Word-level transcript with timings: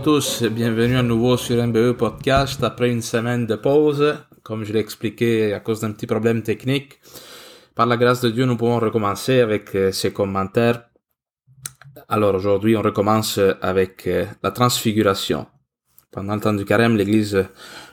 à 0.00 0.02
tous, 0.02 0.44
bienvenue 0.44 0.96
à 0.96 1.02
nouveau 1.02 1.36
sur 1.36 1.62
MBE 1.62 1.92
Podcast 1.92 2.64
après 2.64 2.90
une 2.90 3.02
semaine 3.02 3.44
de 3.44 3.54
pause. 3.54 4.16
Comme 4.42 4.64
je 4.64 4.72
l'ai 4.72 4.78
expliqué 4.78 5.52
à 5.52 5.60
cause 5.60 5.80
d'un 5.80 5.92
petit 5.92 6.06
problème 6.06 6.42
technique, 6.42 6.98
par 7.74 7.84
la 7.84 7.98
grâce 7.98 8.22
de 8.22 8.30
Dieu, 8.30 8.46
nous 8.46 8.56
pouvons 8.56 8.78
recommencer 8.78 9.40
avec 9.40 9.76
euh, 9.76 9.92
ces 9.92 10.10
commentaires. 10.10 10.84
Alors 12.08 12.34
aujourd'hui, 12.34 12.78
on 12.78 12.80
recommence 12.80 13.38
avec 13.60 14.06
euh, 14.06 14.24
la 14.42 14.52
transfiguration. 14.52 15.46
Pendant 16.10 16.34
le 16.34 16.40
temps 16.40 16.54
du 16.54 16.64
carême, 16.64 16.96
l'Église 16.96 17.44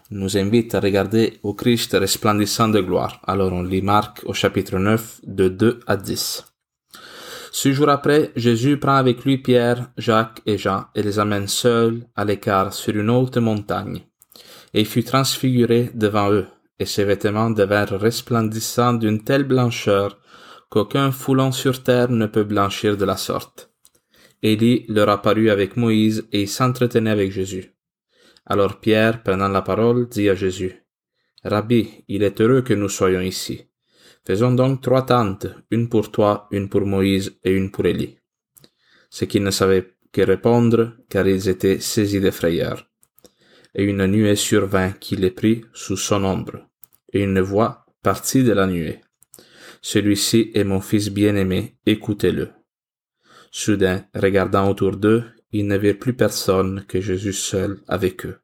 nous 0.09 0.37
invite 0.37 0.75
à 0.75 0.79
regarder 0.79 1.39
au 1.43 1.55
Christ 1.55 1.91
resplendissant 1.99 2.69
de 2.69 2.79
gloire. 2.79 3.19
Alors 3.27 3.51
on 3.51 3.63
lit 3.63 3.81
Marc 3.81 4.21
au 4.25 4.33
chapitre 4.33 4.77
9 4.77 5.19
de 5.25 5.49
2 5.49 5.81
à 5.87 5.97
10. 5.97 6.56
Six 7.59 7.73
jours 7.73 7.89
après, 7.89 8.31
Jésus 8.35 8.77
prend 8.77 8.97
avec 8.97 9.25
lui 9.25 9.39
Pierre, 9.39 9.89
Jacques 9.97 10.41
et 10.45 10.59
Jean 10.59 10.85
et 10.93 11.01
les 11.01 11.17
amène 11.17 11.47
seuls 11.47 12.03
à 12.15 12.23
l'écart 12.23 12.71
sur 12.71 12.95
une 12.95 13.09
haute 13.09 13.37
montagne. 13.37 14.03
Et 14.75 14.81
il 14.81 14.85
fut 14.85 15.03
transfiguré 15.03 15.89
devant 15.95 16.31
eux, 16.31 16.45
et 16.77 16.85
ses 16.85 17.03
vêtements 17.03 17.49
devinrent 17.49 17.99
resplendissants 17.99 18.93
d'une 18.93 19.23
telle 19.23 19.45
blancheur 19.45 20.19
qu'aucun 20.69 21.11
foulon 21.11 21.51
sur 21.51 21.81
terre 21.81 22.11
ne 22.11 22.27
peut 22.27 22.43
blanchir 22.43 22.95
de 22.95 23.05
la 23.05 23.17
sorte. 23.17 23.71
Élie 24.43 24.85
leur 24.87 25.09
apparut 25.09 25.49
avec 25.49 25.77
Moïse 25.77 26.27
et 26.31 26.45
s'entretenait 26.45 27.09
avec 27.09 27.31
Jésus. 27.31 27.73
Alors 28.45 28.79
Pierre, 28.79 29.23
prenant 29.23 29.47
la 29.47 29.63
parole, 29.63 30.07
dit 30.09 30.29
à 30.29 30.35
Jésus, 30.35 30.83
Rabbi, 31.43 32.03
il 32.07 32.21
est 32.21 32.39
heureux 32.39 32.61
que 32.61 32.75
nous 32.75 32.87
soyons 32.87 33.21
ici. 33.21 33.66
Faisons 34.27 34.51
donc 34.51 34.81
trois 34.81 35.05
tentes, 35.05 35.47
une 35.71 35.87
pour 35.87 36.11
toi, 36.11 36.49
une 36.51 36.67
pour 36.67 36.85
Moïse 36.85 37.39
et 37.45 37.51
une 37.53 37.71
pour 37.71 37.85
Élie. 37.85 38.17
Ce 39.09 39.23
qu'ils 39.23 39.41
ne 39.41 39.51
savaient 39.51 39.93
que 40.11 40.21
répondre, 40.21 40.97
car 41.07 41.25
ils 41.25 41.47
étaient 41.47 41.79
saisis 41.79 42.19
de 42.19 42.29
frayeur. 42.29 42.89
Et 43.73 43.85
une 43.85 44.05
nuée 44.05 44.35
survint 44.35 44.91
qui 44.91 45.15
les 45.15 45.31
prit 45.31 45.63
sous 45.71 45.95
son 45.95 46.25
ombre, 46.25 46.67
et 47.13 47.23
une 47.23 47.39
voix 47.39 47.85
partit 48.03 48.43
de 48.43 48.51
la 48.51 48.67
nuée. 48.67 48.99
Celui-ci 49.81 50.51
est 50.53 50.65
mon 50.65 50.81
fils 50.81 51.09
bien-aimé, 51.09 51.77
écoutez-le. 51.85 52.49
Soudain, 53.49 54.03
regardant 54.13 54.69
autour 54.69 54.97
d'eux, 54.97 55.23
ils 55.53 55.67
ne 55.67 55.77
virent 55.77 55.99
plus 55.99 56.17
personne 56.17 56.83
que 56.85 56.99
Jésus 56.99 57.31
seul 57.31 57.79
avec 57.87 58.25
eux. 58.25 58.39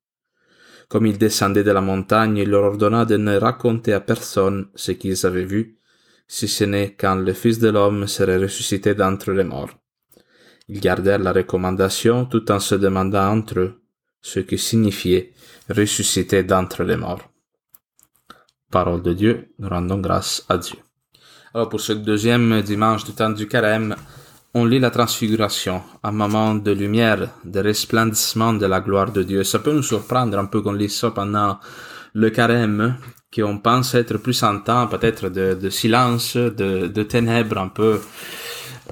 Comme 0.89 1.05
il 1.05 1.17
descendait 1.17 1.63
de 1.63 1.71
la 1.71 1.81
montagne, 1.81 2.37
il 2.37 2.49
leur 2.49 2.63
ordonna 2.63 3.05
de 3.05 3.17
ne 3.17 3.37
raconter 3.37 3.93
à 3.93 3.99
personne 3.99 4.67
ce 4.75 4.91
qu'ils 4.91 5.25
avaient 5.25 5.45
vu, 5.45 5.79
si 6.27 6.47
ce 6.47 6.63
n'est 6.63 6.95
quand 6.95 7.16
le 7.16 7.33
Fils 7.33 7.59
de 7.59 7.69
l'homme 7.69 8.07
serait 8.07 8.38
ressuscité 8.38 8.95
d'entre 8.95 9.31
les 9.31 9.43
morts. 9.43 9.72
Ils 10.67 10.79
gardèrent 10.79 11.19
la 11.19 11.33
recommandation 11.33 12.25
tout 12.25 12.51
en 12.51 12.59
se 12.59 12.75
demandant 12.75 13.31
entre 13.38 13.59
eux 13.59 13.81
ce 14.22 14.39
que 14.39 14.57
signifiait 14.57 15.33
ressuscité 15.69 16.43
d'entre 16.43 16.83
les 16.83 16.95
morts. 16.95 17.29
Parole 18.72 19.03
de 19.03 19.13
Dieu, 19.13 19.53
nous 19.59 19.69
rendons 19.69 19.99
grâce 19.99 20.45
à 20.49 20.57
Dieu. 20.57 20.77
Alors 21.53 21.69
pour 21.69 21.81
ce 21.81 21.93
deuxième 21.93 22.61
dimanche 22.61 23.03
du 23.03 23.11
temps 23.11 23.29
du 23.29 23.47
carême, 23.47 23.95
on 24.56 24.66
lit 24.66 24.80
la 24.80 24.91
transfiguration, 24.91 25.81
un 26.03 26.12
moment 26.12 26.53
de 26.53 26.72
lumière, 26.72 27.30
de 27.44 27.59
resplendissement 27.59 28.53
de 28.53 28.66
la 28.68 28.81
gloire 28.81 29.12
de 29.12 29.24
Dieu. 29.24 29.44
Ça 29.44 29.59
peut 29.59 29.74
nous 29.74 29.84
surprendre 29.84 30.38
un 30.38 30.46
peu 30.46 30.62
qu'on 30.62 30.74
lit 30.74 30.90
ça 30.90 31.09
pendant 31.12 31.59
le 32.14 32.30
carême, 32.30 32.97
qu'on 33.34 33.58
pense 33.58 33.96
être 33.96 34.18
plus 34.18 34.44
en 34.44 34.59
temps 34.59 34.88
peut-être 34.88 35.30
de, 35.30 35.56
de 35.56 35.69
silence, 35.69 36.38
de, 36.38 36.88
de 36.88 37.03
ténèbres 37.03 37.58
un 37.58 37.69
peu, 37.69 38.00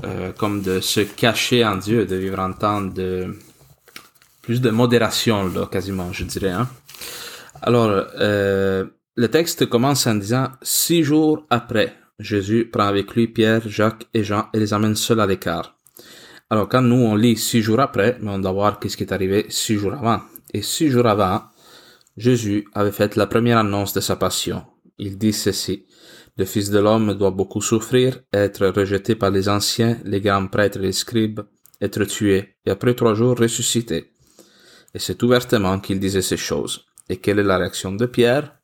euh, 0.03 0.31
comme 0.31 0.63
de 0.63 0.79
se 0.79 1.01
cacher 1.01 1.63
en 1.63 1.77
Dieu, 1.77 2.05
de 2.05 2.15
vivre 2.15 2.39
en 2.39 2.53
temps 2.53 2.81
de 2.81 3.35
plus 4.41 4.61
de 4.61 4.71
modération, 4.71 5.47
là, 5.53 5.67
quasiment, 5.67 6.11
je 6.11 6.23
dirais. 6.23 6.49
Hein. 6.49 6.67
Alors, 7.61 8.07
euh, 8.19 8.85
le 9.15 9.27
texte 9.27 9.67
commence 9.67 10.07
en 10.07 10.15
disant 10.15 10.47
six 10.63 11.03
jours 11.03 11.45
après. 11.51 11.95
Jésus 12.21 12.69
prend 12.71 12.87
avec 12.87 13.13
lui 13.15 13.27
Pierre, 13.27 13.67
Jacques 13.67 14.07
et 14.13 14.23
Jean 14.23 14.45
et 14.53 14.59
les 14.59 14.73
amène 14.73 14.95
seuls 14.95 15.19
à 15.19 15.25
l'écart. 15.25 15.75
Alors 16.49 16.69
quand 16.69 16.81
nous 16.81 16.95
on 16.95 17.15
lit 17.15 17.37
six 17.37 17.61
jours 17.61 17.79
après, 17.79 18.17
mais 18.21 18.31
on 18.31 18.39
doit 18.39 18.51
voir 18.51 18.79
qu'est-ce 18.79 18.95
qui 18.95 19.03
est 19.03 19.13
arrivé 19.13 19.45
six 19.49 19.77
jours 19.77 19.93
avant. 19.93 20.21
Et 20.53 20.61
six 20.61 20.89
jours 20.89 21.07
avant, 21.07 21.43
Jésus 22.17 22.67
avait 22.73 22.91
fait 22.91 23.15
la 23.15 23.25
première 23.25 23.57
annonce 23.57 23.93
de 23.93 24.01
sa 24.01 24.15
passion. 24.17 24.63
Il 24.97 25.17
dit 25.17 25.33
ceci. 25.33 25.85
Le 26.37 26.45
Fils 26.45 26.69
de 26.69 26.79
l'homme 26.79 27.13
doit 27.15 27.31
beaucoup 27.31 27.61
souffrir, 27.61 28.19
être 28.31 28.67
rejeté 28.67 29.15
par 29.15 29.31
les 29.31 29.49
anciens, 29.49 29.97
les 30.05 30.21
grands 30.21 30.47
prêtres 30.47 30.77
et 30.77 30.81
les 30.81 30.91
scribes, 30.91 31.41
être 31.81 32.03
tué, 32.05 32.55
et 32.65 32.69
après 32.69 32.93
trois 32.93 33.15
jours 33.15 33.37
ressuscité. 33.37 34.11
Et 34.93 34.99
c'est 34.99 35.23
ouvertement 35.23 35.79
qu'il 35.79 35.99
disait 35.99 36.21
ces 36.21 36.37
choses. 36.37 36.85
Et 37.09 37.17
quelle 37.17 37.39
est 37.39 37.43
la 37.43 37.57
réaction 37.57 37.93
de 37.93 38.05
Pierre? 38.05 38.55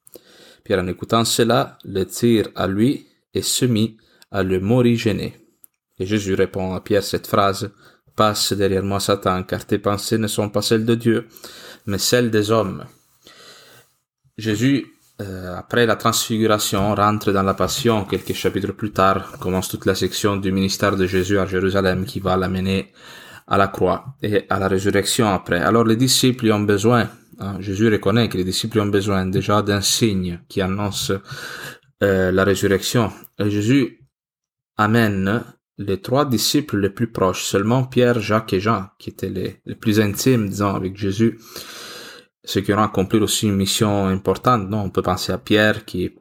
Pierre, 0.63 0.79
en 0.79 0.87
écoutant 0.87 1.25
cela, 1.25 1.77
le 1.83 2.05
tire 2.05 2.49
à 2.55 2.67
lui 2.67 3.06
et 3.33 3.41
se 3.41 3.65
mit 3.65 3.97
à 4.31 4.43
le 4.43 4.59
morigéner. 4.59 5.35
Et 5.99 6.05
Jésus 6.05 6.35
répond 6.35 6.73
à 6.73 6.81
Pierre 6.81 7.03
cette 7.03 7.27
phrase, 7.27 7.71
Passe 8.15 8.53
derrière 8.53 8.83
moi 8.83 8.99
Satan, 8.99 9.43
car 9.43 9.65
tes 9.65 9.77
pensées 9.77 10.17
ne 10.17 10.25
sont 10.27 10.49
pas 10.49 10.63
celles 10.63 10.85
de 10.85 10.95
Dieu, 10.95 11.27
mais 11.85 11.99
celles 11.99 12.31
des 12.31 12.49
hommes. 12.49 12.83
Jésus, 14.37 14.87
euh, 15.21 15.55
après 15.55 15.85
la 15.85 15.95
transfiguration, 15.95 16.95
rentre 16.95 17.31
dans 17.31 17.43
la 17.43 17.53
passion. 17.53 18.05
Quelques 18.05 18.33
chapitres 18.33 18.71
plus 18.71 18.91
tard, 18.91 19.37
commence 19.39 19.69
toute 19.69 19.85
la 19.85 19.93
section 19.93 20.35
du 20.37 20.51
ministère 20.51 20.95
de 20.95 21.05
Jésus 21.05 21.37
à 21.37 21.45
Jérusalem 21.45 22.05
qui 22.05 22.19
va 22.19 22.37
l'amener 22.37 22.91
à 23.47 23.57
la 23.57 23.67
croix 23.67 24.05
et 24.23 24.45
à 24.49 24.59
la 24.59 24.67
résurrection 24.67 25.27
après. 25.29 25.59
Alors 25.59 25.85
les 25.85 25.95
disciples 25.95 26.51
ont 26.51 26.61
besoin, 26.61 27.09
hein, 27.39 27.57
Jésus 27.59 27.87
reconnaît 27.89 28.29
que 28.29 28.37
les 28.37 28.43
disciples 28.43 28.79
ont 28.79 28.87
besoin 28.87 29.25
déjà 29.27 29.61
d'un 29.61 29.81
signe 29.81 30.39
qui 30.49 30.59
annonce 30.61 31.11
euh, 32.03 32.31
la 32.31 32.43
résurrection. 32.43 33.11
Jésus 33.39 34.07
amène 34.77 35.43
les 35.77 36.01
trois 36.01 36.25
disciples 36.25 36.79
les 36.79 36.89
plus 36.89 37.11
proches, 37.11 37.43
seulement 37.43 37.83
Pierre, 37.83 38.19
Jacques 38.19 38.53
et 38.53 38.59
Jean, 38.59 38.87
qui 38.99 39.09
étaient 39.09 39.29
les, 39.29 39.61
les 39.65 39.75
plus 39.75 39.99
intimes, 39.99 40.49
disons, 40.49 40.73
avec 40.73 40.97
Jésus, 40.97 41.39
ceux 42.43 42.61
qui 42.61 42.73
auront 42.73 42.83
accompli 42.83 43.19
aussi 43.19 43.47
une 43.47 43.55
mission 43.55 44.07
importante. 44.07 44.69
Non, 44.69 44.81
on 44.81 44.89
peut 44.89 45.01
penser 45.01 45.31
à 45.31 45.37
Pierre 45.37 45.85
qui 45.85 46.15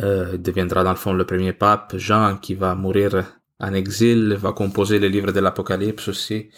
euh, 0.00 0.36
deviendra 0.36 0.84
dans 0.84 0.90
le 0.90 0.96
fond 0.96 1.12
le 1.12 1.24
premier 1.24 1.52
pape, 1.52 1.96
Jean 1.96 2.36
qui 2.36 2.54
va 2.54 2.74
mourir 2.74 3.39
en 3.60 3.74
exil, 3.74 4.34
va 4.34 4.52
composer 4.52 4.98
les 4.98 5.08
livres 5.08 5.32
de 5.32 5.40
l'Apocalypse 5.40 6.08
aussi, 6.08 6.48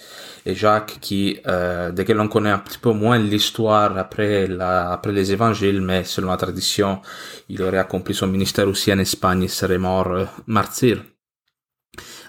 et 0.46 0.54
Jacques 0.54 0.98
qui, 1.00 1.38
euh, 1.46 1.90
de 1.90 2.02
quel 2.02 2.20
on 2.20 2.28
connaît 2.28 2.50
un 2.50 2.58
petit 2.58 2.78
peu 2.78 2.92
moins 2.92 3.18
l'histoire 3.18 3.96
après 3.98 4.46
la, 4.46 4.92
après 4.92 5.12
les 5.12 5.32
évangiles, 5.32 5.80
mais 5.80 6.04
selon 6.04 6.28
la 6.28 6.36
tradition, 6.36 7.00
il 7.48 7.62
aurait 7.62 7.78
accompli 7.78 8.14
son 8.14 8.26
ministère 8.26 8.68
aussi 8.68 8.92
en 8.92 8.98
Espagne, 8.98 9.42
il 9.42 9.50
serait 9.50 9.78
mort 9.78 10.12
euh, 10.12 10.24
martyr. 10.46 11.02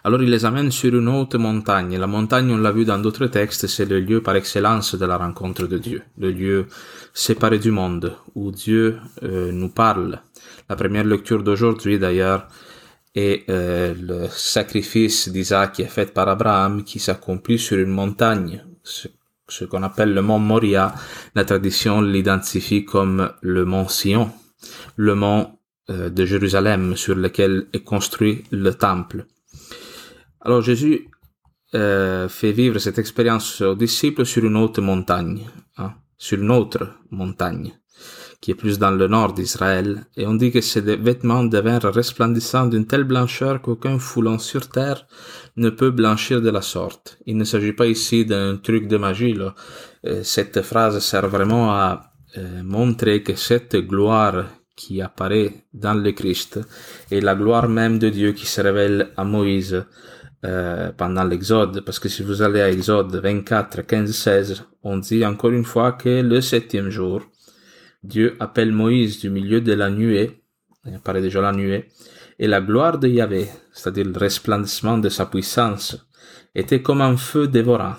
Alors 0.05 0.21
il 0.21 0.29
les 0.29 0.43
amène 0.43 0.69
sur 0.69 0.93
une 0.93 1.07
haute 1.07 1.35
montagne. 1.35 1.97
La 1.97 2.07
montagne, 2.07 2.51
on 2.51 2.57
l'a 2.57 2.73
vu 2.73 2.83
dans 2.83 2.99
d'autres 2.99 3.27
textes, 3.27 3.67
c'est 3.67 3.85
le 3.85 4.01
lieu 4.01 4.21
par 4.21 4.35
excellence 4.35 4.95
de 4.95 5.05
la 5.05 5.15
rencontre 5.15 5.65
de 5.65 5.77
Dieu, 5.77 6.01
le 6.17 6.31
lieu 6.31 6.67
séparé 7.13 7.57
du 7.57 7.71
monde, 7.71 8.13
où 8.35 8.51
Dieu 8.51 8.97
euh, 9.23 9.51
nous 9.53 9.69
parle. 9.69 10.19
La 10.69 10.75
première 10.75 11.05
lecture 11.05 11.41
d'aujourd'hui, 11.41 11.99
d'ailleurs, 11.99 12.47
est 13.15 13.49
euh, 13.49 13.93
le 13.93 14.27
sacrifice 14.29 15.29
d'Isaac 15.29 15.79
est 15.79 15.85
fait 15.85 16.13
par 16.13 16.27
Abraham, 16.27 16.83
qui 16.83 16.99
s'accomplit 16.99 17.59
sur 17.59 17.77
une 17.77 17.91
montagne, 17.91 18.63
ce, 18.83 19.07
ce 19.47 19.65
qu'on 19.65 19.83
appelle 19.83 20.13
le 20.13 20.21
mont 20.21 20.39
Moria. 20.39 20.93
La 21.35 21.45
tradition 21.45 22.01
l'identifie 22.01 22.85
comme 22.85 23.31
le 23.41 23.65
mont 23.65 23.87
Sion, 23.87 24.31
le 24.95 25.15
mont 25.15 25.57
euh, 25.89 26.09
de 26.09 26.25
Jérusalem 26.25 26.95
sur 26.95 27.15
lequel 27.15 27.67
est 27.73 27.83
construit 27.83 28.43
le 28.51 28.73
temple. 28.73 29.25
Alors 30.41 30.61
Jésus 30.61 31.09
euh, 31.75 32.29
fait 32.29 32.51
vivre 32.51 32.79
cette 32.79 32.99
expérience 32.99 33.61
aux 33.61 33.75
disciples 33.75 34.25
sur 34.25 34.43
une 34.45 34.57
haute 34.57 34.79
montagne, 34.79 35.41
hein, 35.77 35.93
sur 36.17 36.39
une 36.39 36.51
autre 36.51 36.95
montagne, 37.11 37.73
qui 38.43 38.51
est 38.51 38.55
plus 38.55 38.77
dans 38.77 38.91
le 38.91 39.07
nord 39.07 39.31
d'Israël, 39.31 40.05
et 40.17 40.27
on 40.27 40.33
dit 40.33 40.51
que 40.51 40.59
ces 40.59 40.81
vêtements 40.81 41.45
devinrent 41.45 41.93
resplendissants 41.93 42.65
d'une 42.65 42.85
telle 42.85 43.05
blancheur 43.05 43.61
qu'aucun 43.61 43.97
foulon 43.99 44.37
sur 44.37 44.67
terre 44.67 45.07
ne 45.55 45.69
peut 45.69 45.91
blanchir 45.91 46.41
de 46.41 46.49
la 46.49 46.61
sorte. 46.61 47.17
Il 47.25 47.37
ne 47.37 47.45
s'agit 47.45 47.71
pas 47.71 47.87
ici 47.87 48.25
d'un 48.25 48.57
truc 48.57 48.89
de 48.89 48.97
magie. 48.97 49.33
Là. 49.33 49.55
Euh, 50.05 50.23
cette 50.23 50.61
phrase 50.61 50.99
sert 50.99 51.29
vraiment 51.29 51.71
à 51.71 52.11
euh, 52.37 52.61
montrer 52.63 53.23
que 53.23 53.35
cette 53.35 53.77
gloire 53.77 54.43
qui 54.75 55.01
apparaît 55.01 55.63
dans 55.73 55.93
le 55.93 56.11
Christ 56.11 56.59
est 57.11 57.21
la 57.21 57.35
gloire 57.35 57.69
même 57.69 57.97
de 57.97 58.09
Dieu 58.09 58.33
qui 58.33 58.45
se 58.45 58.59
révèle 58.59 59.11
à 59.15 59.23
Moïse 59.23 59.85
euh, 60.43 60.91
pendant 60.97 61.23
l'Exode, 61.23 61.79
parce 61.85 61.99
que 61.99 62.09
si 62.09 62.23
vous 62.23 62.41
allez 62.41 62.59
à 62.59 62.69
Exode 62.69 63.15
24, 63.15 63.83
15, 63.83 64.11
16, 64.11 64.63
on 64.83 64.97
dit 64.97 65.25
encore 65.25 65.51
une 65.51 65.63
fois 65.63 65.93
que 65.93 66.21
le 66.21 66.41
septième 66.41 66.89
jour, 66.89 67.21
Dieu 68.03 68.35
appelle 68.39 68.71
Moïse 68.71 69.19
du 69.19 69.29
milieu 69.29 69.61
de 69.61 69.73
la 69.73 69.89
nuée, 69.89 70.43
il 70.85 70.93
apparaît 70.93 71.21
déjà 71.21 71.41
la 71.41 71.53
nuée, 71.53 71.89
et 72.37 72.47
la 72.47 72.61
gloire 72.61 72.99
de 72.99 73.07
Yahvé, 73.07 73.47
c'est-à-dire 73.71 74.05
le 74.05 74.17
resplendissement 74.17 74.97
de 74.97 75.09
sa 75.09 75.25
puissance, 75.25 76.05
était 76.53 76.81
comme 76.81 77.01
un 77.01 77.15
feu 77.15 77.47
dévorant 77.47 77.95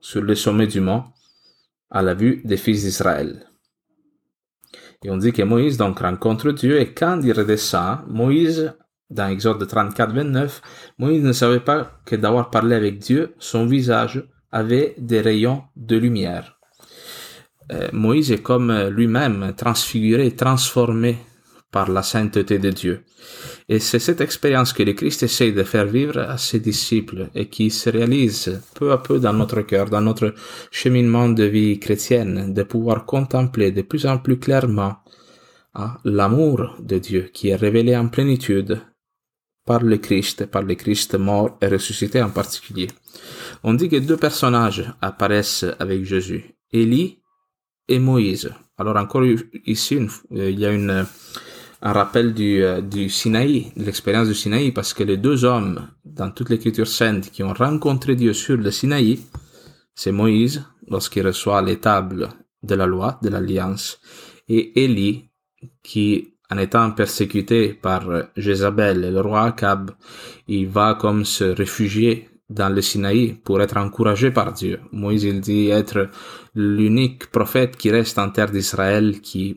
sur 0.00 0.22
le 0.22 0.34
sommet 0.34 0.66
du 0.66 0.80
mont, 0.80 1.04
à 1.90 2.02
la 2.02 2.14
vue 2.14 2.40
des 2.44 2.56
fils 2.56 2.84
d'Israël. 2.84 3.46
Et 5.04 5.10
on 5.10 5.16
dit 5.16 5.32
que 5.32 5.42
Moïse 5.42 5.76
donc 5.76 6.00
rencontre 6.00 6.52
Dieu 6.52 6.80
et 6.80 6.92
quand 6.92 7.20
il 7.22 7.32
redescend, 7.32 8.00
Moïse, 8.08 8.74
dans 9.10 9.28
Exode 9.28 9.66
34, 9.66 10.12
29, 10.12 10.62
Moïse 10.98 11.22
ne 11.22 11.32
savait 11.32 11.60
pas 11.60 12.00
que 12.04 12.16
d'avoir 12.16 12.50
parlé 12.50 12.74
avec 12.74 12.98
Dieu, 12.98 13.34
son 13.38 13.66
visage 13.66 14.24
avait 14.50 14.94
des 14.98 15.20
rayons 15.20 15.62
de 15.76 15.96
lumière. 15.96 16.57
Euh, 17.72 17.88
Moïse 17.92 18.32
est 18.32 18.42
comme 18.42 18.70
euh, 18.70 18.90
lui-même 18.90 19.52
transfiguré, 19.56 20.30
transformé 20.34 21.18
par 21.70 21.90
la 21.90 22.02
sainteté 22.02 22.58
de 22.58 22.70
Dieu. 22.70 23.04
Et 23.68 23.78
c'est 23.78 23.98
cette 23.98 24.22
expérience 24.22 24.72
que 24.72 24.82
le 24.82 24.94
Christ 24.94 25.22
essaye 25.22 25.52
de 25.52 25.62
faire 25.62 25.84
vivre 25.84 26.18
à 26.18 26.38
ses 26.38 26.60
disciples 26.60 27.28
et 27.34 27.48
qui 27.48 27.70
se 27.70 27.90
réalise 27.90 28.62
peu 28.74 28.90
à 28.90 28.98
peu 28.98 29.18
dans 29.18 29.34
notre 29.34 29.60
cœur, 29.62 29.90
dans 29.90 30.00
notre 30.00 30.34
cheminement 30.70 31.28
de 31.28 31.44
vie 31.44 31.78
chrétienne, 31.78 32.54
de 32.54 32.62
pouvoir 32.62 33.04
contempler 33.04 33.70
de 33.70 33.82
plus 33.82 34.06
en 34.06 34.18
plus 34.18 34.38
clairement 34.38 34.96
hein, 35.74 35.98
l'amour 36.04 36.76
de 36.78 36.98
Dieu 36.98 37.30
qui 37.34 37.48
est 37.48 37.56
révélé 37.56 37.94
en 37.96 38.08
plénitude 38.08 38.80
par 39.66 39.82
le 39.82 39.98
Christ, 39.98 40.46
par 40.46 40.62
le 40.62 40.74
Christ 40.74 41.16
mort 41.16 41.58
et 41.60 41.66
ressuscité 41.66 42.22
en 42.22 42.30
particulier. 42.30 42.88
On 43.62 43.74
dit 43.74 43.90
que 43.90 43.96
deux 43.96 44.16
personnages 44.16 44.90
apparaissent 45.02 45.66
avec 45.78 46.04
Jésus, 46.04 46.54
Élie 46.72 47.18
et 47.88 47.98
Moïse. 47.98 48.50
Alors 48.76 48.96
encore 48.96 49.24
ici, 49.66 49.96
euh, 49.96 50.50
il 50.50 50.58
y 50.58 50.66
a 50.66 50.70
une, 50.72 51.06
un 51.82 51.92
rappel 51.92 52.34
du, 52.34 52.62
euh, 52.62 52.80
du 52.80 53.08
Sinaï, 53.08 53.72
de 53.76 53.84
l'expérience 53.84 54.28
du 54.28 54.34
Sinaï, 54.34 54.72
parce 54.72 54.94
que 54.94 55.02
les 55.02 55.16
deux 55.16 55.44
hommes 55.44 55.88
dans 56.04 56.30
toute 56.30 56.50
l'écriture 56.50 56.86
sainte 56.86 57.30
qui 57.30 57.42
ont 57.42 57.52
rencontré 57.52 58.14
Dieu 58.14 58.32
sur 58.32 58.56
le 58.56 58.70
Sinaï, 58.70 59.20
c'est 59.94 60.12
Moïse, 60.12 60.64
lorsqu'il 60.88 61.26
reçoit 61.26 61.62
les 61.62 61.78
tables 61.78 62.28
de 62.62 62.74
la 62.74 62.86
loi, 62.86 63.18
de 63.22 63.28
l'alliance, 63.28 64.00
et 64.48 64.84
Élie, 64.84 65.30
qui, 65.82 66.34
en 66.50 66.58
étant 66.58 66.90
persécuté 66.92 67.74
par 67.74 68.08
Jézabel 68.36 69.04
et 69.04 69.10
le 69.10 69.20
roi 69.20 69.42
Akab, 69.42 69.90
il 70.46 70.68
va 70.68 70.94
comme 70.94 71.24
se 71.24 71.44
réfugier 71.44 72.27
dans 72.48 72.68
le 72.68 72.80
Sinaï 72.80 73.34
pour 73.34 73.60
être 73.60 73.76
encouragé 73.76 74.30
par 74.30 74.52
Dieu. 74.52 74.80
Moïse, 74.92 75.24
il 75.24 75.40
dit 75.40 75.68
être 75.68 76.08
l'unique 76.54 77.30
prophète 77.30 77.76
qui 77.76 77.90
reste 77.90 78.18
en 78.18 78.30
terre 78.30 78.50
d'Israël 78.50 79.20
qui 79.20 79.56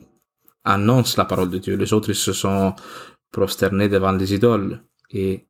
annonce 0.64 1.18
la 1.18 1.26
parole 1.26 1.50
de 1.50 1.58
Dieu. 1.58 1.76
Les 1.78 1.94
autres 1.94 2.14
se 2.14 2.34
sont 2.34 2.74
prosternés 3.32 3.90
devant 3.90 4.12
les 4.12 4.34
idoles. 4.34 4.84
Et 5.10 5.48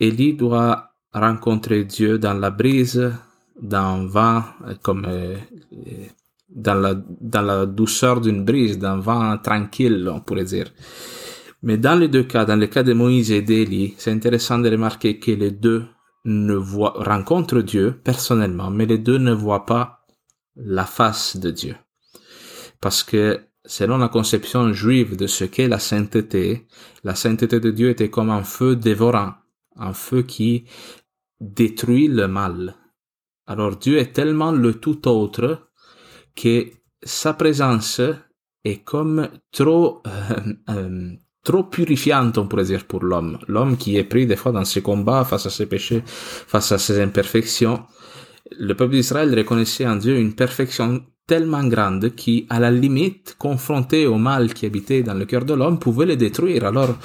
Élie 0.00 0.34
doit 0.34 0.94
rencontrer 1.12 1.84
Dieu 1.84 2.18
dans 2.18 2.34
la 2.34 2.50
brise, 2.50 3.12
dans 3.60 4.02
le 4.02 4.08
vent, 4.08 4.42
comme 4.82 5.04
euh, 5.06 5.36
dans 6.48 6.74
la, 6.74 6.94
dans 6.94 7.42
la 7.42 7.66
douceur 7.66 8.20
d'une 8.20 8.44
brise, 8.44 8.78
d'un 8.78 8.98
vent 8.98 9.36
tranquille, 9.38 10.08
on 10.12 10.20
pourrait 10.20 10.44
dire. 10.44 10.72
Mais 11.62 11.76
dans 11.76 11.94
les 11.98 12.08
deux 12.08 12.24
cas, 12.24 12.44
dans 12.44 12.56
le 12.58 12.66
cas 12.66 12.82
de 12.82 12.92
Moïse 12.92 13.30
et 13.30 13.42
d'Élie, 13.42 13.94
c'est 13.98 14.10
intéressant 14.10 14.58
de 14.58 14.70
remarquer 14.70 15.18
que 15.18 15.30
les 15.30 15.52
deux 15.52 15.84
ne 16.24 16.54
voient, 16.54 16.94
rencontrent 16.96 17.62
Dieu 17.62 18.00
personnellement, 18.04 18.70
mais 18.70 18.86
les 18.86 18.98
deux 18.98 19.18
ne 19.18 19.32
voient 19.32 19.66
pas 19.66 20.06
la 20.56 20.84
face 20.84 21.36
de 21.36 21.50
Dieu. 21.50 21.76
Parce 22.80 23.02
que 23.02 23.40
selon 23.64 23.98
la 23.98 24.08
conception 24.08 24.72
juive 24.72 25.16
de 25.16 25.26
ce 25.26 25.44
qu'est 25.44 25.68
la 25.68 25.78
sainteté, 25.78 26.66
la 27.04 27.14
sainteté 27.14 27.60
de 27.60 27.70
Dieu 27.70 27.90
était 27.90 28.10
comme 28.10 28.30
un 28.30 28.44
feu 28.44 28.76
dévorant, 28.76 29.34
un 29.76 29.92
feu 29.92 30.22
qui 30.22 30.64
détruit 31.40 32.08
le 32.08 32.28
mal. 32.28 32.76
Alors 33.46 33.76
Dieu 33.76 33.98
est 33.98 34.12
tellement 34.12 34.52
le 34.52 34.74
tout 34.74 35.08
autre 35.08 35.68
que 36.36 36.70
sa 37.02 37.34
présence 37.34 38.00
est 38.64 38.84
comme 38.84 39.28
trop 39.50 40.02
euh, 40.06 40.54
euh, 40.70 41.10
trop 41.44 41.64
purifiante, 41.64 42.38
on 42.38 42.46
pourrait 42.46 42.64
dire, 42.64 42.84
pour 42.84 43.02
l'homme. 43.02 43.38
L'homme 43.48 43.76
qui 43.76 43.96
est 43.96 44.04
pris 44.04 44.26
des 44.26 44.36
fois 44.36 44.52
dans 44.52 44.64
ses 44.64 44.82
combats 44.82 45.24
face 45.24 45.46
à 45.46 45.50
ses 45.50 45.66
péchés, 45.66 46.02
face 46.06 46.72
à 46.72 46.78
ses 46.78 47.00
imperfections. 47.00 47.82
Le 48.58 48.74
peuple 48.74 48.94
d'Israël 48.94 49.34
reconnaissait 49.36 49.86
en 49.86 49.96
Dieu 49.96 50.16
une 50.16 50.34
perfection 50.34 51.02
tellement 51.26 51.64
grande 51.64 52.14
qui, 52.14 52.46
à 52.50 52.60
la 52.60 52.70
limite, 52.70 53.36
confronté 53.38 54.06
au 54.06 54.18
mal 54.18 54.52
qui 54.54 54.66
habitait 54.66 55.02
dans 55.02 55.14
le 55.14 55.24
cœur 55.24 55.44
de 55.44 55.54
l'homme, 55.54 55.78
pouvait 55.78 56.06
le 56.06 56.16
détruire. 56.16 56.64
Alors, 56.64 56.96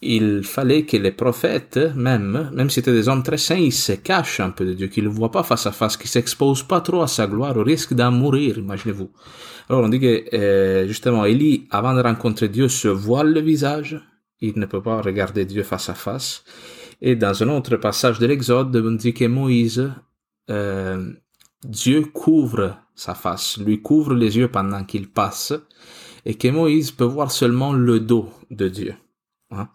il 0.00 0.44
fallait 0.44 0.84
que 0.84 0.96
les 0.96 1.10
prophètes, 1.10 1.78
même, 1.96 2.50
même 2.52 2.70
si 2.70 2.76
c'était 2.76 2.92
des 2.92 3.08
hommes 3.08 3.22
très 3.22 3.38
saints, 3.38 3.56
ils 3.56 3.72
se 3.72 3.92
cachent 3.92 4.40
un 4.40 4.50
peu 4.50 4.64
de 4.64 4.74
Dieu, 4.74 4.86
qu'ils 4.86 5.04
ne 5.04 5.08
le 5.08 5.14
voient 5.14 5.32
pas 5.32 5.42
face 5.42 5.66
à 5.66 5.72
face, 5.72 5.96
qu'ils 5.96 6.10
s'exposent 6.10 6.62
pas 6.62 6.80
trop 6.80 7.02
à 7.02 7.08
sa 7.08 7.26
gloire, 7.26 7.56
au 7.56 7.64
risque 7.64 7.94
d'en 7.94 8.12
mourir, 8.12 8.58
imaginez-vous. 8.58 9.10
Alors 9.68 9.82
on 9.82 9.88
dit 9.88 10.00
que 10.00 10.34
euh, 10.34 10.86
justement 10.86 11.24
Élie, 11.24 11.66
avant 11.70 11.94
de 11.94 12.00
rencontrer 12.00 12.48
Dieu, 12.48 12.68
se 12.68 12.88
voile 12.88 13.32
le 13.32 13.40
visage. 13.40 14.00
Il 14.40 14.58
ne 14.58 14.66
peut 14.66 14.82
pas 14.82 15.02
regarder 15.02 15.44
Dieu 15.44 15.64
face 15.64 15.88
à 15.88 15.94
face. 15.94 16.44
Et 17.02 17.16
dans 17.16 17.42
un 17.42 17.48
autre 17.48 17.76
passage 17.76 18.18
de 18.18 18.26
l'Exode, 18.26 18.74
on 18.76 18.92
dit 18.92 19.14
que 19.14 19.24
Moïse, 19.24 19.90
euh, 20.48 21.12
Dieu 21.64 22.02
couvre 22.02 22.76
sa 22.94 23.14
face, 23.14 23.58
lui 23.58 23.82
couvre 23.82 24.14
les 24.14 24.36
yeux 24.36 24.48
pendant 24.48 24.84
qu'il 24.84 25.08
passe, 25.08 25.52
et 26.24 26.34
que 26.34 26.48
Moïse 26.48 26.92
peut 26.92 27.04
voir 27.04 27.30
seulement 27.30 27.72
le 27.72 28.00
dos 28.00 28.30
de 28.50 28.68
Dieu. 28.68 28.94
Hein. 29.50 29.68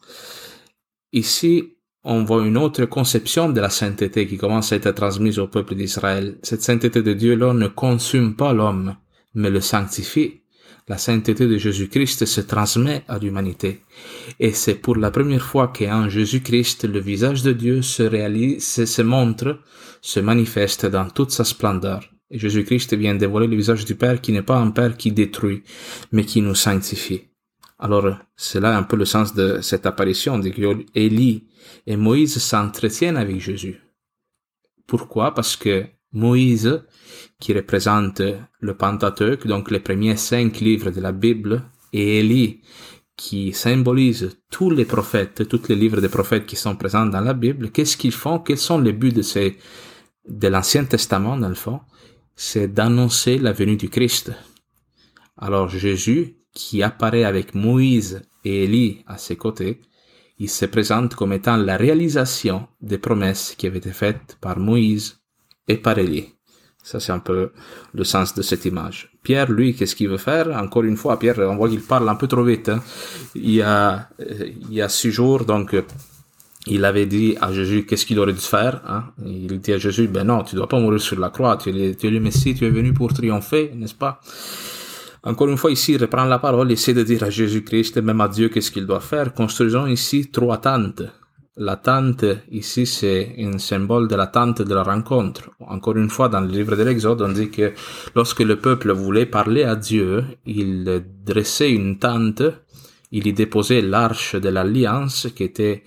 Ici, 1.11 1.75
on 2.03 2.23
voit 2.23 2.45
une 2.45 2.57
autre 2.57 2.85
conception 2.85 3.49
de 3.49 3.61
la 3.61 3.69
sainteté 3.69 4.27
qui 4.27 4.37
commence 4.37 4.73
à 4.73 4.75
être 4.75 4.91
transmise 4.91 5.39
au 5.39 5.47
peuple 5.47 5.75
d'Israël. 5.75 6.37
Cette 6.43 6.61
sainteté 6.61 7.01
de 7.01 7.13
Dieu-là 7.13 7.53
ne 7.53 7.67
consume 7.67 8.35
pas 8.35 8.53
l'homme, 8.53 8.97
mais 9.33 9.49
le 9.49 9.61
sanctifie. 9.61 10.41
La 10.89 10.97
sainteté 10.97 11.47
de 11.47 11.57
Jésus-Christ 11.57 12.25
se 12.25 12.41
transmet 12.41 13.05
à 13.07 13.17
l'humanité. 13.17 13.81
Et 14.41 14.51
c'est 14.51 14.75
pour 14.75 14.97
la 14.97 15.11
première 15.11 15.45
fois 15.45 15.69
qu'en 15.69 16.09
Jésus-Christ, 16.09 16.83
le 16.83 16.99
visage 16.99 17.41
de 17.41 17.53
Dieu 17.53 17.81
se 17.81 18.03
réalise, 18.03 18.83
se 18.83 19.01
montre, 19.01 19.61
se 20.01 20.19
manifeste 20.19 20.85
dans 20.85 21.09
toute 21.09 21.31
sa 21.31 21.45
splendeur. 21.45 22.09
Jésus-Christ 22.31 22.95
vient 22.95 23.15
dévoiler 23.15 23.47
le 23.47 23.55
visage 23.55 23.85
du 23.85 23.95
Père 23.95 24.19
qui 24.19 24.33
n'est 24.33 24.41
pas 24.41 24.57
un 24.57 24.71
Père 24.71 24.97
qui 24.97 25.13
détruit, 25.13 25.63
mais 26.11 26.25
qui 26.25 26.41
nous 26.41 26.55
sanctifie. 26.55 27.29
Alors, 27.83 28.17
c'est 28.37 28.61
là 28.61 28.77
un 28.77 28.83
peu 28.83 28.95
le 28.95 29.03
sens 29.03 29.33
de 29.35 29.59
cette 29.59 29.85
apparition, 29.85 30.39
de 30.39 30.47
que 30.47 30.85
Élie 30.95 31.49
et 31.85 31.97
Moïse 31.97 32.37
s'entretiennent 32.37 33.17
avec 33.17 33.41
Jésus. 33.41 33.81
Pourquoi? 34.87 35.33
Parce 35.33 35.57
que 35.57 35.87
Moïse 36.13 36.81
qui 37.41 37.51
représente 37.51 38.21
le 38.61 38.77
Pentateuque, 38.77 39.47
donc 39.47 39.69
les 39.69 39.81
premiers 39.81 40.15
cinq 40.15 40.61
livres 40.61 40.91
de 40.91 41.01
la 41.01 41.11
Bible, 41.11 41.61
et 41.91 42.19
Élie, 42.19 42.61
qui 43.17 43.51
symbolise 43.51 44.29
tous 44.49 44.69
les 44.69 44.85
prophètes, 44.85 45.45
tous 45.49 45.67
les 45.67 45.75
livres 45.75 45.99
des 45.99 46.07
prophètes 46.07 46.45
qui 46.45 46.55
sont 46.55 46.77
présents 46.77 47.05
dans 47.05 47.19
la 47.19 47.33
Bible, 47.33 47.69
qu'est-ce 47.69 47.97
qu'ils 47.97 48.13
font? 48.13 48.39
Quels 48.39 48.65
sont 48.69 48.79
les 48.79 48.93
buts 48.93 49.11
de 49.11 49.23
de 50.29 50.47
l'Ancien 50.47 50.85
Testament, 50.85 51.35
dans 51.35 51.49
le 51.49 51.61
fond? 51.65 51.81
C'est 52.33 52.69
d'annoncer 52.69 53.37
la 53.39 53.51
venue 53.51 53.75
du 53.75 53.89
Christ. 53.89 54.31
Alors 55.35 55.67
Jésus, 55.67 56.37
qui 56.53 56.83
apparaît 56.83 57.23
avec 57.23 57.55
Moïse 57.55 58.21
et 58.45 58.63
Élie 58.65 59.03
à 59.07 59.17
ses 59.17 59.35
côtés, 59.35 59.81
il 60.39 60.49
se 60.49 60.65
présente 60.65 61.15
comme 61.15 61.33
étant 61.33 61.57
la 61.57 61.77
réalisation 61.77 62.67
des 62.81 62.97
promesses 62.97 63.55
qui 63.57 63.67
avaient 63.67 63.77
été 63.77 63.91
faites 63.91 64.37
par 64.41 64.59
Moïse 64.59 65.19
et 65.67 65.77
par 65.77 65.97
Élie. 65.99 66.33
Ça, 66.83 66.99
c'est 66.99 67.13
un 67.13 67.19
peu 67.19 67.51
le 67.93 68.03
sens 68.03 68.35
de 68.35 68.41
cette 68.41 68.65
image. 68.65 69.09
Pierre, 69.23 69.49
lui, 69.49 69.73
qu'est-ce 69.73 69.95
qu'il 69.95 70.09
veut 70.09 70.17
faire? 70.17 70.49
Encore 70.49 70.83
une 70.83 70.97
fois, 70.97 71.17
Pierre, 71.17 71.39
on 71.39 71.55
voit 71.55 71.69
qu'il 71.69 71.81
parle 71.81 72.09
un 72.09 72.15
peu 72.15 72.27
trop 72.27 72.43
vite. 72.43 72.67
Hein. 72.67 72.83
Il, 73.35 73.51
y 73.51 73.61
a, 73.61 74.09
euh, 74.19 74.49
il 74.69 74.73
y 74.73 74.81
a 74.81 74.89
six 74.89 75.11
jours, 75.11 75.45
donc, 75.45 75.73
il 76.67 76.83
avait 76.83 77.05
dit 77.05 77.37
à 77.39 77.53
Jésus 77.53 77.85
qu'est-ce 77.85 78.05
qu'il 78.05 78.19
aurait 78.19 78.33
dû 78.33 78.39
faire. 78.39 78.81
Hein? 78.85 79.05
Il 79.25 79.59
dit 79.61 79.71
à 79.71 79.77
Jésus, 79.77 80.09
ben 80.09 80.25
non, 80.25 80.43
tu 80.43 80.55
dois 80.55 80.67
pas 80.67 80.79
mourir 80.79 81.01
sur 81.01 81.17
la 81.17 81.29
croix. 81.29 81.55
Tu 81.55 81.69
es, 81.69 81.95
tu 81.95 82.07
es 82.07 82.09
le 82.09 82.19
Messie, 82.19 82.53
tu 82.53 82.65
es 82.65 82.69
venu 82.69 82.93
pour 82.93 83.13
triompher, 83.13 83.71
n'est-ce 83.75 83.95
pas? 83.95 84.19
Encore 85.25 85.47
une 85.47 85.57
fois, 85.57 85.71
ici, 85.71 85.93
il 85.93 86.01
reprend 86.01 86.25
la 86.25 86.39
parole, 86.39 86.71
essaie 86.71 86.93
de 86.93 87.03
dire 87.03 87.23
à 87.23 87.29
Jésus-Christ 87.29 87.97
même 87.97 88.19
à 88.19 88.27
Dieu 88.27 88.49
qu'est-ce 88.49 88.71
qu'il 88.71 88.85
doit 88.85 88.99
faire? 88.99 89.33
Construisons 89.33 89.87
ici 89.87 90.29
trois 90.29 90.57
tentes. 90.57 91.03
La 91.55 91.77
tente, 91.77 92.25
ici, 92.51 92.85
c'est 92.85 93.35
un 93.37 93.57
symbole 93.57 94.07
de 94.09 94.15
la 94.15 94.27
tente 94.27 94.61
de 94.63 94.73
la 94.73 94.83
rencontre. 94.83 95.51
Encore 95.61 95.95
une 95.95 96.09
fois, 96.09 96.27
dans 96.27 96.41
le 96.41 96.47
livre 96.47 96.75
de 96.75 96.83
l'Exode, 96.83 97.21
on 97.21 97.29
dit 97.31 97.51
que 97.51 97.73
lorsque 98.15 98.41
le 98.41 98.59
peuple 98.59 98.91
voulait 98.91 99.27
parler 99.27 99.63
à 99.63 99.75
Dieu, 99.75 100.25
il 100.45 101.05
dressait 101.23 101.71
une 101.71 101.99
tente, 101.99 102.41
il 103.11 103.27
y 103.27 103.33
déposait 103.33 103.81
l'arche 103.81 104.35
de 104.35 104.49
l'alliance, 104.49 105.27
qui 105.33 105.43
était 105.43 105.83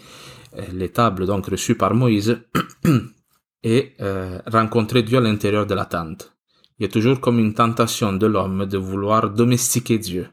euh, 0.57 0.63
les 0.73 0.91
tables 0.91 1.27
donc 1.27 1.47
reçues 1.47 1.75
par 1.75 1.95
Moïse, 1.95 2.39
et 3.65 3.93
euh, 4.01 4.39
rencontrer 4.47 5.03
Dieu 5.03 5.19
à 5.19 5.21
l'intérieur 5.21 5.67
de 5.67 5.75
la 5.75 5.85
tente. 5.85 6.36
Il 6.79 6.83
y 6.83 6.87
a 6.87 6.93
toujours 6.93 7.21
comme 7.21 7.39
une 7.39 7.55
tentation 7.55 8.13
de 8.13 8.27
l'homme 8.27 8.67
de 8.67 8.77
vouloir 8.77 9.31
domestiquer 9.31 9.99
Dieu, 9.99 10.29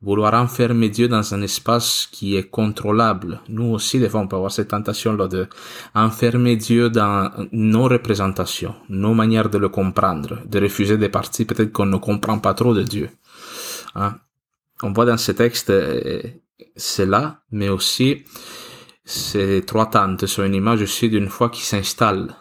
vouloir 0.00 0.32
enfermer 0.32 0.88
Dieu 0.88 1.06
dans 1.06 1.34
un 1.34 1.42
espace 1.42 2.08
qui 2.10 2.34
est 2.34 2.48
contrôlable. 2.48 3.40
Nous 3.50 3.66
aussi, 3.74 3.98
des 3.98 4.08
fois, 4.08 4.20
on 4.20 4.26
peut 4.26 4.36
avoir 4.36 4.50
cette 4.50 4.68
tentation-là 4.68 5.28
de 5.28 5.48
enfermer 5.94 6.56
Dieu 6.56 6.88
dans 6.88 7.30
nos 7.52 7.88
représentations, 7.88 8.74
nos 8.88 9.12
manières 9.12 9.50
de 9.50 9.58
le 9.58 9.68
comprendre, 9.68 10.38
de 10.46 10.60
refuser 10.60 10.96
des 10.96 11.10
parties 11.10 11.44
peut-être 11.44 11.72
qu'on 11.72 11.86
ne 11.86 11.98
comprend 11.98 12.38
pas 12.38 12.54
trop 12.54 12.74
de 12.74 12.82
Dieu. 12.82 13.10
Hein? 13.94 14.16
On 14.82 14.92
voit 14.92 15.04
dans 15.04 15.18
ce 15.18 15.32
texte 15.32 15.68
euh, 15.68 16.22
cela, 16.74 17.42
mais 17.50 17.68
aussi 17.68 18.24
ces 19.04 19.62
trois 19.66 19.90
tentes 19.90 20.24
sont 20.26 20.44
une 20.44 20.54
image 20.54 20.80
aussi 20.80 21.10
d'une 21.10 21.28
foi 21.28 21.50
qui 21.50 21.62
s'installe. 21.62 22.34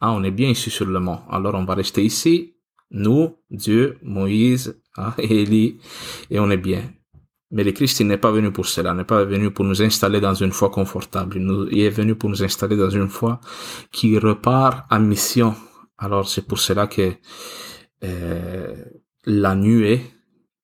Ah, 0.00 0.12
on 0.12 0.22
est 0.22 0.30
bien 0.30 0.50
ici 0.50 0.68
sur 0.68 0.84
le 0.84 1.00
mont. 1.00 1.20
Alors 1.30 1.54
on 1.54 1.64
va 1.64 1.74
rester 1.74 2.04
ici 2.04 2.53
nous, 2.94 3.36
Dieu, 3.50 3.98
Moïse, 4.02 4.80
hein, 4.96 5.12
Élie, 5.18 5.78
et 6.30 6.38
on 6.38 6.50
est 6.50 6.56
bien. 6.56 6.82
Mais 7.50 7.62
le 7.62 7.72
Christ, 7.72 8.00
n'est 8.00 8.18
pas 8.18 8.30
venu 8.30 8.50
pour 8.50 8.66
cela, 8.66 8.94
n'est 8.94 9.04
pas 9.04 9.24
venu 9.24 9.50
pour 9.50 9.64
nous 9.64 9.82
installer 9.82 10.20
dans 10.20 10.34
une 10.34 10.52
foi 10.52 10.70
confortable. 10.70 11.36
Il, 11.70 11.80
est 11.80 11.90
venu 11.90 12.14
pour 12.14 12.30
nous 12.30 12.42
installer 12.42 12.76
dans 12.76 12.90
une 12.90 13.08
foi 13.08 13.40
qui 13.92 14.18
repart 14.18 14.86
en 14.90 15.00
mission. 15.00 15.54
Alors 15.98 16.28
c'est 16.28 16.46
pour 16.46 16.58
cela 16.58 16.86
que 16.86 17.12
euh, 18.02 18.74
la 19.26 19.54
nuée, 19.54 20.00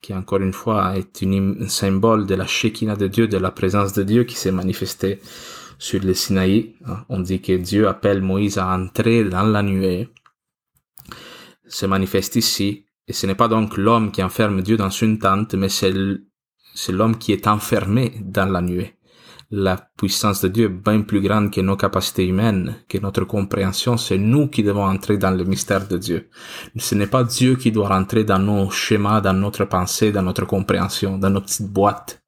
qui 0.00 0.14
encore 0.14 0.40
une 0.40 0.52
fois 0.52 0.96
est 0.96 1.22
un 1.22 1.68
symbole 1.68 2.26
de 2.26 2.34
la 2.34 2.46
Shekinah 2.46 2.96
de 2.96 3.06
Dieu, 3.06 3.28
de 3.28 3.36
la 3.36 3.50
présence 3.50 3.92
de 3.92 4.02
Dieu 4.02 4.24
qui 4.24 4.36
s'est 4.36 4.50
manifestée 4.50 5.20
sur 5.78 6.00
le 6.02 6.14
Sinaï. 6.14 6.74
Hein. 6.86 7.04
On 7.08 7.20
dit 7.20 7.40
que 7.40 7.52
Dieu 7.52 7.86
appelle 7.86 8.22
Moïse 8.22 8.58
à 8.58 8.68
entrer 8.68 9.24
dans 9.24 9.44
la 9.44 9.62
nuée 9.62 10.08
se 11.70 11.86
manifeste 11.86 12.36
ici, 12.36 12.84
et 13.06 13.12
ce 13.12 13.26
n'est 13.26 13.34
pas 13.34 13.48
donc 13.48 13.76
l'homme 13.76 14.12
qui 14.12 14.22
enferme 14.22 14.62
Dieu 14.62 14.76
dans 14.76 14.90
une 14.90 15.18
tente, 15.18 15.54
mais 15.54 15.68
c'est 15.68 16.92
l'homme 16.92 17.16
qui 17.16 17.32
est 17.32 17.46
enfermé 17.46 18.12
dans 18.20 18.50
la 18.50 18.60
nuée. 18.60 18.94
La 19.52 19.76
puissance 19.96 20.42
de 20.42 20.48
Dieu 20.48 20.66
est 20.66 20.68
bien 20.68 21.00
plus 21.00 21.20
grande 21.20 21.50
que 21.50 21.60
nos 21.60 21.76
capacités 21.76 22.24
humaines, 22.24 22.76
que 22.88 22.98
notre 22.98 23.24
compréhension, 23.24 23.96
c'est 23.96 24.16
nous 24.16 24.46
qui 24.46 24.62
devons 24.62 24.84
entrer 24.84 25.18
dans 25.18 25.32
le 25.32 25.42
mystère 25.42 25.88
de 25.88 25.98
Dieu. 25.98 26.28
Ce 26.76 26.94
n'est 26.94 27.08
pas 27.08 27.24
Dieu 27.24 27.56
qui 27.56 27.72
doit 27.72 27.88
rentrer 27.88 28.22
dans 28.22 28.38
nos 28.38 28.70
schémas, 28.70 29.20
dans 29.20 29.32
notre 29.32 29.64
pensée, 29.64 30.12
dans 30.12 30.22
notre 30.22 30.44
compréhension, 30.44 31.18
dans 31.18 31.30
nos 31.30 31.40
petites 31.40 31.66
boîtes. 31.66 32.22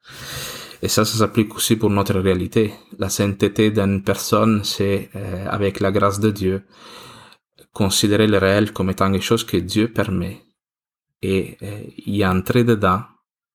Et 0.82 0.88
ça, 0.88 1.04
ça 1.04 1.16
s'applique 1.16 1.54
aussi 1.54 1.76
pour 1.76 1.90
notre 1.90 2.18
réalité. 2.18 2.74
La 2.98 3.08
sainteté 3.08 3.70
d'une 3.70 4.02
personne, 4.02 4.62
c'est 4.64 5.08
euh, 5.14 5.46
avec 5.48 5.78
la 5.78 5.92
grâce 5.92 6.18
de 6.18 6.32
Dieu, 6.32 6.64
considérer 7.72 8.26
le 8.26 8.38
réel 8.38 8.72
comme 8.72 8.90
étant 8.90 9.10
quelque 9.10 9.24
chose 9.24 9.44
que 9.44 9.56
Dieu 9.56 9.92
permet 9.92 10.42
et, 11.22 11.56
y 12.06 12.24
entrer 12.24 12.64
dedans 12.64 13.02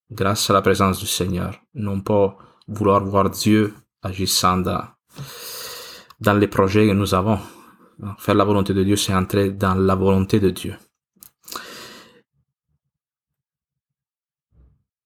grâce 0.09 0.49
à 0.49 0.53
la 0.53 0.61
présence 0.61 0.99
du 0.99 1.07
Seigneur. 1.07 1.59
Non 1.75 2.01
pas 2.01 2.37
vouloir 2.67 3.03
voir 3.03 3.29
Dieu 3.29 3.73
agissant 4.01 4.57
dans, 4.57 4.83
dans 6.19 6.33
les 6.33 6.47
projets 6.47 6.87
que 6.87 6.93
nous 6.93 7.13
avons. 7.13 7.39
Faire 8.19 8.35
la 8.35 8.43
volonté 8.43 8.73
de 8.73 8.83
Dieu, 8.83 8.95
c'est 8.95 9.13
entrer 9.13 9.51
dans 9.51 9.73
la 9.73 9.95
volonté 9.95 10.39
de 10.39 10.51
Dieu. 10.51 10.75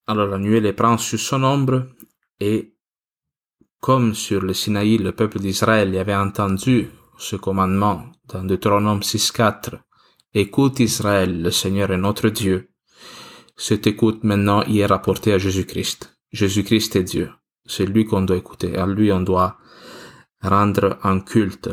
Alors 0.08 0.27
la 0.27 0.38
nuée 0.38 0.60
les 0.60 0.74
prend 0.74 0.98
sur 0.98 1.20
son 1.20 1.44
ombre 1.44 1.88
et 2.39 2.75
comme 3.80 4.13
sur 4.13 4.41
le 4.41 4.53
Sinaï, 4.53 4.98
le 4.98 5.12
peuple 5.12 5.39
d'Israël 5.39 5.94
y 5.94 5.98
avait 5.98 6.15
entendu 6.15 6.89
ce 7.18 7.36
commandement 7.36 8.12
dans 8.32 8.44
Deutéronome 8.44 9.00
6.4. 9.00 9.80
Écoute 10.34 10.80
Israël, 10.80 11.42
le 11.42 11.52
Seigneur 11.52 11.92
est 11.92 11.98
notre 11.98 12.30
Dieu. 12.30 12.70
Cette 13.58 13.88
écoute 13.88 14.24
maintenant 14.24 14.64
y 14.64 14.80
est 14.80 14.86
rapportée 14.86 15.34
à 15.34 15.38
Jésus-Christ. 15.38 16.18
Jésus-Christ 16.32 16.96
est 16.96 17.04
Dieu. 17.04 17.30
C'est 17.66 17.86
lui 17.86 18.06
qu'on 18.06 18.22
doit 18.22 18.38
écouter. 18.38 18.78
À 18.78 18.86
lui 18.86 19.12
on 19.12 19.22
doit 19.22 19.58
rendre 20.42 20.98
un 21.04 21.20
culte. 21.20 21.70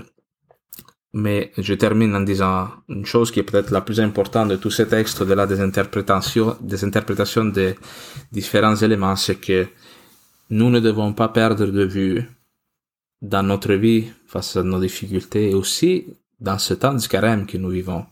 Mais 1.12 1.52
je 1.56 1.74
termine 1.74 2.14
en 2.14 2.20
disant 2.20 2.68
une 2.88 3.06
chose 3.06 3.30
qui 3.30 3.40
est 3.40 3.44
peut-être 3.44 3.70
la 3.70 3.80
plus 3.80 4.00
importante 4.00 4.48
de 4.48 4.56
tous 4.56 4.70
ces 4.70 4.86
textes, 4.86 5.20
au-delà 5.22 5.46
des 5.46 5.60
interprétations, 5.60 6.56
des 6.60 6.84
interprétations 6.84 7.46
des 7.46 7.74
différents 8.30 8.76
éléments, 8.76 9.16
c'est 9.16 9.36
que 9.36 9.66
nous 10.50 10.70
ne 10.70 10.80
devons 10.80 11.14
pas 11.14 11.28
perdre 11.28 11.66
de 11.66 11.84
vue 11.84 12.28
dans 13.22 13.42
notre 13.42 13.72
vie 13.74 14.04
face 14.26 14.56
à 14.56 14.62
nos 14.62 14.80
difficultés 14.80 15.50
et 15.50 15.54
aussi 15.54 16.06
dans 16.40 16.58
ce 16.58 16.74
temps 16.74 16.94
du 16.94 17.08
carême 17.08 17.46
que 17.46 17.58
nous 17.58 17.70
vivons, 17.70 18.06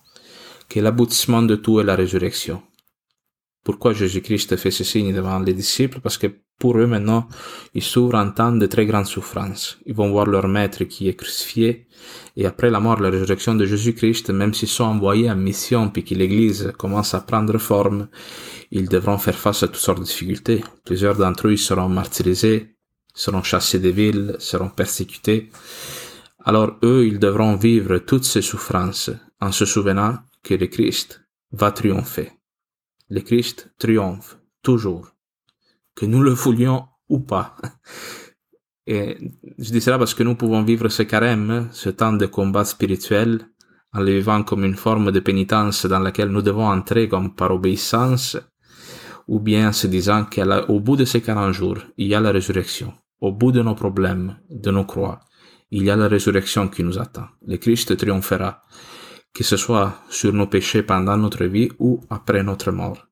que 0.68 0.80
l'aboutissement 0.80 1.42
de 1.42 1.56
tout 1.56 1.80
est 1.80 1.84
la 1.84 1.96
résurrection. 1.96 2.62
Pourquoi 3.64 3.92
Jésus-Christ 3.92 4.56
fait 4.56 4.70
ce 4.70 4.84
signe 4.84 5.12
devant 5.12 5.40
les 5.40 5.54
disciples? 5.54 6.00
Parce 6.00 6.18
que 6.18 6.28
pour 6.58 6.78
eux 6.78 6.86
maintenant, 6.86 7.28
ils 7.74 7.82
s'ouvrent 7.82 8.14
un 8.16 8.30
temps 8.30 8.52
de 8.52 8.66
très 8.66 8.86
grande 8.86 9.06
souffrance. 9.06 9.78
Ils 9.84 9.94
vont 9.94 10.10
voir 10.10 10.26
leur 10.26 10.48
maître 10.48 10.84
qui 10.84 11.08
est 11.08 11.14
crucifié, 11.14 11.86
et 12.36 12.46
après 12.46 12.70
la 12.70 12.80
mort, 12.80 13.00
la 13.00 13.10
résurrection 13.10 13.54
de 13.54 13.66
Jésus-Christ, 13.66 14.30
même 14.30 14.54
s'ils 14.54 14.68
sont 14.68 14.84
envoyés 14.84 15.30
en 15.30 15.36
mission 15.36 15.90
puis 15.90 16.04
que 16.04 16.14
l'Église 16.14 16.72
commence 16.78 17.12
à 17.12 17.20
prendre 17.20 17.58
forme, 17.58 18.08
ils 18.70 18.88
devront 18.88 19.18
faire 19.18 19.38
face 19.38 19.62
à 19.64 19.68
toutes 19.68 19.76
sortes 19.76 20.00
de 20.00 20.04
difficultés. 20.04 20.64
Plusieurs 20.84 21.16
d'entre 21.16 21.48
eux 21.48 21.56
seront 21.56 21.88
martyrisés, 21.88 22.76
seront 23.14 23.42
chassés 23.42 23.78
des 23.78 23.92
villes, 23.92 24.36
seront 24.38 24.70
persécutés. 24.70 25.50
Alors 26.48 26.76
eux, 26.84 27.04
ils 27.04 27.18
devront 27.18 27.56
vivre 27.56 27.98
toutes 27.98 28.24
ces 28.24 28.40
souffrances 28.40 29.10
en 29.40 29.50
se 29.50 29.64
souvenant 29.64 30.18
que 30.44 30.54
le 30.54 30.68
Christ 30.68 31.26
va 31.50 31.72
triompher. 31.72 32.30
Le 33.10 33.20
Christ 33.20 33.72
triomphe 33.80 34.38
toujours, 34.62 35.08
que 35.96 36.06
nous 36.06 36.22
le 36.22 36.30
voulions 36.30 36.84
ou 37.08 37.18
pas. 37.18 37.56
Et 38.86 39.18
je 39.58 39.72
dis 39.72 39.80
cela 39.80 39.98
parce 39.98 40.14
que 40.14 40.22
nous 40.22 40.36
pouvons 40.36 40.62
vivre 40.62 40.88
ce 40.88 41.02
carême, 41.02 41.68
ce 41.72 41.90
temps 41.90 42.12
de 42.12 42.26
combat 42.26 42.64
spirituel, 42.64 43.48
en 43.92 43.98
le 43.98 44.12
vivant 44.12 44.44
comme 44.44 44.64
une 44.64 44.76
forme 44.76 45.10
de 45.10 45.18
pénitence 45.18 45.84
dans 45.86 45.98
laquelle 45.98 46.28
nous 46.28 46.42
devons 46.42 46.68
entrer 46.68 47.08
comme 47.08 47.34
par 47.34 47.50
obéissance, 47.50 48.36
ou 49.26 49.40
bien 49.40 49.70
en 49.70 49.72
se 49.72 49.88
disant 49.88 50.24
qu'au 50.24 50.78
bout 50.78 50.94
de 50.94 51.04
ces 51.04 51.20
40 51.20 51.52
jours, 51.52 51.78
il 51.96 52.06
y 52.06 52.14
a 52.14 52.20
la 52.20 52.30
résurrection. 52.30 52.94
Au 53.20 53.32
bout 53.32 53.50
de 53.50 53.62
nos 53.62 53.74
problèmes, 53.74 54.36
de 54.48 54.70
nos 54.70 54.84
croix, 54.84 55.25
il 55.70 55.84
y 55.84 55.90
a 55.90 55.96
la 55.96 56.08
résurrection 56.08 56.68
qui 56.68 56.82
nous 56.82 56.98
attend. 56.98 57.28
Le 57.46 57.56
Christ 57.56 57.96
triomphera, 57.96 58.62
que 59.34 59.44
ce 59.44 59.56
soit 59.56 60.02
sur 60.08 60.32
nos 60.32 60.46
péchés 60.46 60.82
pendant 60.82 61.16
notre 61.16 61.44
vie 61.44 61.70
ou 61.78 62.00
après 62.10 62.42
notre 62.42 62.70
mort. 62.70 63.06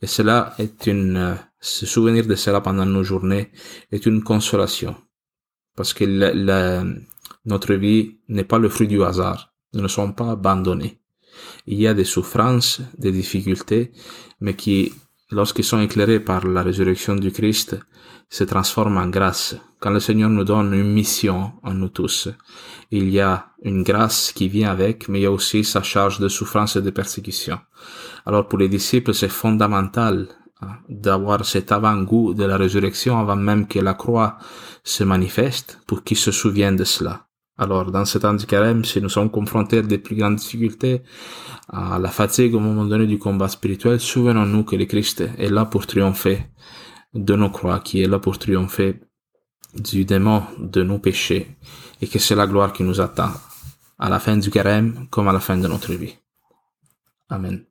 Et 0.00 0.06
cela 0.06 0.54
est 0.58 0.86
une, 0.86 1.36
souvenir 1.60 2.26
de 2.26 2.34
cela 2.34 2.60
pendant 2.60 2.86
nos 2.86 3.02
journées 3.02 3.50
est 3.90 4.06
une 4.06 4.22
consolation. 4.22 4.96
Parce 5.76 5.92
que 5.92 6.04
notre 7.44 7.74
vie 7.74 8.18
n'est 8.28 8.44
pas 8.44 8.58
le 8.58 8.68
fruit 8.68 8.88
du 8.88 9.02
hasard. 9.02 9.52
Nous 9.74 9.82
ne 9.82 9.88
sommes 9.88 10.14
pas 10.14 10.30
abandonnés. 10.30 11.00
Il 11.66 11.78
y 11.78 11.86
a 11.86 11.94
des 11.94 12.04
souffrances, 12.04 12.80
des 12.96 13.12
difficultés, 13.12 13.92
mais 14.40 14.54
qui, 14.54 14.92
lorsqu'ils 15.30 15.64
sont 15.64 15.80
éclairés 15.80 16.20
par 16.20 16.46
la 16.46 16.62
résurrection 16.62 17.16
du 17.16 17.30
Christ, 17.30 17.76
se 18.30 18.44
transforme 18.44 18.96
en 18.96 19.08
grâce. 19.08 19.56
Quand 19.78 19.90
le 19.90 20.00
Seigneur 20.00 20.30
nous 20.30 20.44
donne 20.44 20.72
une 20.72 20.92
mission 20.92 21.52
à 21.62 21.74
nous 21.74 21.90
tous, 21.90 22.28
il 22.90 23.10
y 23.10 23.20
a 23.20 23.48
une 23.62 23.82
grâce 23.82 24.32
qui 24.32 24.48
vient 24.48 24.70
avec, 24.70 25.08
mais 25.08 25.20
il 25.20 25.22
y 25.22 25.26
a 25.26 25.30
aussi 25.30 25.64
sa 25.64 25.82
charge 25.82 26.18
de 26.18 26.28
souffrance 26.28 26.76
et 26.76 26.82
de 26.82 26.90
persécution. 26.90 27.58
Alors 28.24 28.48
pour 28.48 28.58
les 28.58 28.68
disciples, 28.68 29.12
c'est 29.12 29.28
fondamental 29.28 30.28
hein, 30.62 30.76
d'avoir 30.88 31.44
cet 31.44 31.72
avant-goût 31.72 32.32
de 32.32 32.44
la 32.44 32.56
résurrection 32.56 33.18
avant 33.18 33.36
même 33.36 33.66
que 33.68 33.78
la 33.78 33.94
croix 33.94 34.38
se 34.82 35.04
manifeste 35.04 35.80
pour 35.86 36.04
qu'ils 36.04 36.16
se 36.16 36.32
souviennent 36.32 36.76
de 36.76 36.84
cela. 36.84 37.26
Alors, 37.58 37.90
dans 37.90 38.04
ce 38.04 38.18
temps 38.18 38.34
du 38.34 38.44
carême, 38.44 38.84
si 38.84 39.00
nous 39.00 39.08
sommes 39.08 39.30
confrontés 39.30 39.78
à 39.78 39.82
des 39.82 39.96
plus 39.96 40.14
grandes 40.14 40.36
difficultés, 40.36 41.02
à 41.70 41.98
la 41.98 42.10
fatigue 42.10 42.54
au 42.54 42.60
moment 42.60 42.84
donné 42.84 43.06
du 43.06 43.18
combat 43.18 43.48
spirituel, 43.48 43.98
souvenons-nous 43.98 44.64
que 44.64 44.76
le 44.76 44.84
Christ 44.84 45.24
est 45.38 45.48
là 45.48 45.64
pour 45.64 45.86
triompher 45.86 46.50
de 47.14 47.34
nos 47.34 47.48
croix, 47.48 47.80
qui 47.80 48.02
est 48.02 48.08
là 48.08 48.18
pour 48.18 48.38
triompher 48.38 49.00
du 49.80 50.04
démon 50.04 50.42
de 50.58 50.82
nos 50.82 50.98
péchés, 50.98 51.56
et 52.00 52.06
que 52.08 52.18
c'est 52.18 52.34
la 52.34 52.46
gloire 52.46 52.72
qui 52.72 52.82
nous 52.82 53.00
attend 53.00 53.32
à 53.98 54.08
la 54.08 54.18
fin 54.18 54.36
du 54.36 54.50
carême 54.50 55.06
comme 55.10 55.28
à 55.28 55.32
la 55.32 55.40
fin 55.40 55.56
de 55.56 55.68
notre 55.68 55.92
vie. 55.94 56.16
Amen. 57.28 57.64